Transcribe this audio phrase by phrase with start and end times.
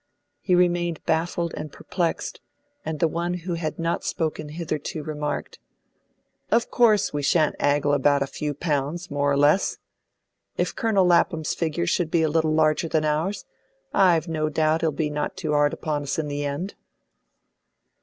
[0.39, 2.41] He remained baffled and perplexed,
[2.83, 5.59] and the one who had not spoken hitherto remarked
[6.49, 9.77] "Of course we shan't 'aggle about a few pound, more or less.
[10.57, 13.45] If Colonel Lapham's figure should be a little larger than ours,
[13.93, 16.73] I've no doubt 'e'll not be too 'ard upon us in the end."